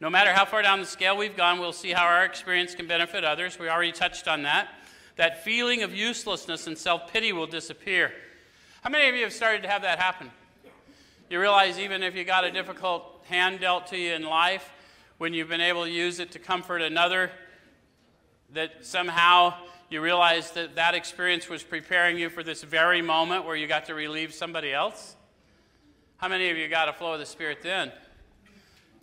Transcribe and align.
No 0.00 0.10
matter 0.10 0.32
how 0.32 0.44
far 0.44 0.62
down 0.62 0.80
the 0.80 0.86
scale 0.86 1.16
we've 1.16 1.36
gone, 1.36 1.60
we'll 1.60 1.72
see 1.72 1.92
how 1.92 2.04
our 2.04 2.24
experience 2.24 2.74
can 2.74 2.86
benefit 2.86 3.24
others. 3.24 3.58
We 3.58 3.68
already 3.68 3.92
touched 3.92 4.26
on 4.26 4.42
that. 4.42 4.68
That 5.16 5.44
feeling 5.44 5.82
of 5.82 5.94
uselessness 5.94 6.66
and 6.66 6.76
self 6.76 7.12
pity 7.12 7.32
will 7.32 7.46
disappear. 7.46 8.12
How 8.82 8.90
many 8.90 9.08
of 9.08 9.14
you 9.14 9.22
have 9.22 9.32
started 9.32 9.62
to 9.62 9.68
have 9.68 9.82
that 9.82 9.98
happen? 9.98 10.30
You 11.30 11.40
realize 11.40 11.78
even 11.78 12.02
if 12.02 12.14
you 12.14 12.24
got 12.24 12.44
a 12.44 12.50
difficult 12.50 13.24
hand 13.28 13.60
dealt 13.60 13.86
to 13.88 13.96
you 13.96 14.12
in 14.12 14.24
life, 14.24 14.72
when 15.18 15.32
you've 15.32 15.48
been 15.48 15.60
able 15.60 15.84
to 15.84 15.90
use 15.90 16.18
it 16.18 16.32
to 16.32 16.38
comfort 16.38 16.82
another, 16.82 17.30
that 18.52 18.84
somehow 18.84 19.54
you 19.88 20.00
realize 20.00 20.50
that 20.52 20.74
that 20.74 20.94
experience 20.94 21.48
was 21.48 21.62
preparing 21.62 22.18
you 22.18 22.28
for 22.28 22.42
this 22.42 22.62
very 22.62 23.00
moment 23.00 23.44
where 23.44 23.56
you 23.56 23.66
got 23.66 23.86
to 23.86 23.94
relieve 23.94 24.34
somebody 24.34 24.72
else? 24.72 25.16
How 26.16 26.28
many 26.28 26.50
of 26.50 26.56
you 26.56 26.68
got 26.68 26.88
a 26.88 26.92
flow 26.92 27.14
of 27.14 27.20
the 27.20 27.26
Spirit 27.26 27.58
then? 27.62 27.92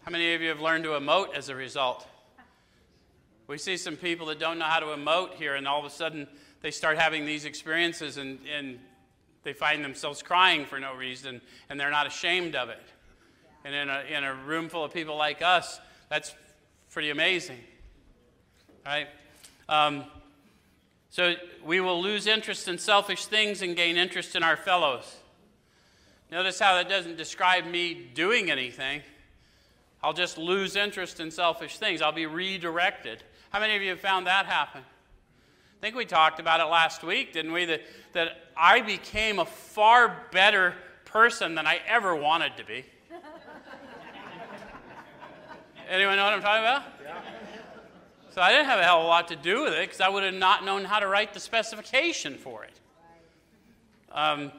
How 0.04 0.10
many 0.12 0.34
of 0.34 0.42
you 0.42 0.50
have 0.50 0.60
learned 0.60 0.84
to 0.86 0.92
emote 0.92 1.36
as 1.36 1.50
a 1.50 1.56
result? 1.56 2.08
We 3.46 3.59
see 3.59 3.78
some 3.78 3.96
people 3.96 4.26
that 4.28 4.40
don't 4.40 4.58
know 4.58 4.66
how 4.66 4.80
to 4.80 4.88
emote 4.88 5.36
here, 5.36 5.54
and 5.54 5.68
all 5.68 5.78
of 5.78 5.86
a 5.86 5.92
sudden 5.92 6.28
they 6.62 6.72
start 6.72 6.98
having 6.98 7.26
these 7.26 7.46
experiences 7.46 8.18
and, 8.18 8.40
and 8.52 8.80
they 9.44 9.54
find 9.54 9.84
themselves 9.84 10.23
crying 10.23 10.66
for 10.66 10.80
no 10.80 10.95
reason, 10.95 11.40
and 11.70 11.80
they're 11.80 11.92
not 11.92 12.08
ashamed 12.08 12.56
of 12.56 12.70
it. 12.70 12.82
And 13.64 13.76
in 13.76 13.90
a, 13.90 14.02
in 14.18 14.23
a 14.23 14.34
room 14.34 14.70
full 14.70 14.84
of 14.84 14.92
people 14.92 15.18
like 15.18 15.44
us, 15.44 15.80
that's 16.09 16.34
pretty 16.90 17.12
amazing. 17.12 17.59
Right? 18.84 19.08
Um, 19.70 20.06
so 21.12 21.36
we 21.64 21.80
will 21.80 22.02
lose 22.02 22.26
interest 22.26 22.68
in 22.68 22.80
selfish 22.80 23.28
things 23.28 23.62
and 23.62 23.76
gain 23.76 23.98
interest 23.98 24.36
in 24.36 24.42
our 24.42 24.58
fellows. 24.58 25.18
Notice 26.31 26.59
how 26.59 26.73
that 26.76 26.90
doesn't 26.90 27.18
describe 27.18 27.66
me 27.66 28.09
doing 28.16 28.50
anything. 28.50 29.04
I'll 30.04 30.14
just 30.14 30.38
lose 30.38 30.76
interest 30.76 31.20
in 31.20 31.32
selfish 31.32 31.78
things. 31.78 32.02
I'll 32.02 32.12
be 32.12 32.26
redirected. 32.26 33.23
How 33.52 33.59
many 33.59 33.76
of 33.76 33.82
you 33.82 33.90
have 33.90 34.00
found 34.00 34.28
that 34.28 34.46
happen? 34.46 34.82
I 34.82 35.80
think 35.81 35.95
we 35.95 36.06
talked 36.06 36.39
about 36.39 36.59
it 36.59 36.66
last 36.66 37.03
week, 37.03 37.34
didn't 37.34 37.52
we? 37.52 37.66
That, 37.66 37.81
that 38.14 38.30
I 38.56 38.81
became 38.81 39.40
a 39.40 39.45
far 39.45 40.25
better 40.31 40.75
person 41.06 41.56
than 41.56 41.67
I 41.67 41.80
ever 41.88 42.16
wanted 42.16 42.58
to 42.58 42.66
be. 42.66 42.86
Anyone 45.90 46.16
know 46.16 46.23
what 46.23 46.34
I'm 46.34 46.42
talking 46.42 46.64
about? 46.64 46.84
Yeah. 47.03 47.22
So 48.34 48.42
I 48.42 48.52
didn't 48.52 48.68
have 48.68 48.80
a 48.80 48.84
hell 48.84 49.00
of 49.00 49.06
a 49.06 49.08
lot 49.08 49.28
to 49.28 49.36
do 49.36 49.64
with 49.64 49.73
it 49.73 49.81
because 49.81 50.02
I 50.02 50.08
would 50.08 50.23
have 50.23 50.34
not 50.34 50.64
known 50.64 50.86
how 50.86 51.00
to 51.00 51.08
write 51.08 51.34
the 51.34 51.40
specification 51.40 52.38
for 52.38 52.64
it. 52.64 52.80
Um, 54.12 54.52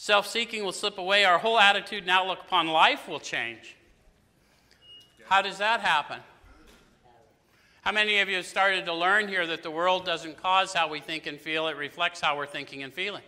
Self 0.00 0.26
seeking 0.26 0.64
will 0.64 0.72
slip 0.72 0.96
away. 0.96 1.26
Our 1.26 1.36
whole 1.36 1.58
attitude 1.58 2.04
and 2.04 2.10
outlook 2.10 2.40
upon 2.40 2.68
life 2.68 3.06
will 3.06 3.20
change. 3.20 3.76
How 5.30 5.42
does 5.42 5.58
that 5.58 5.80
happen? 5.80 6.18
How 7.82 7.92
many 7.92 8.18
of 8.18 8.28
you 8.28 8.34
have 8.34 8.46
started 8.46 8.84
to 8.86 8.92
learn 8.92 9.28
here 9.28 9.46
that 9.46 9.62
the 9.62 9.70
world 9.70 10.04
doesn't 10.04 10.36
cause 10.42 10.74
how 10.74 10.88
we 10.88 10.98
think 10.98 11.28
and 11.28 11.40
feel, 11.40 11.68
it 11.68 11.76
reflects 11.76 12.20
how 12.20 12.36
we're 12.36 12.46
thinking 12.46 12.82
and 12.82 12.92
feeling? 12.92 13.22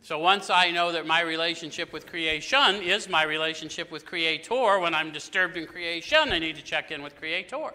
So 0.00 0.18
once 0.18 0.48
I 0.48 0.70
know 0.70 0.92
that 0.92 1.06
my 1.06 1.20
relationship 1.20 1.92
with 1.92 2.06
creation 2.06 2.76
is 2.82 3.06
my 3.06 3.22
relationship 3.22 3.92
with 3.92 4.06
Creator, 4.06 4.80
when 4.80 4.94
I'm 4.94 5.12
disturbed 5.12 5.58
in 5.58 5.66
creation, 5.66 6.32
I 6.32 6.38
need 6.38 6.56
to 6.56 6.62
check 6.62 6.90
in 6.90 7.02
with 7.02 7.14
Creator. 7.14 7.74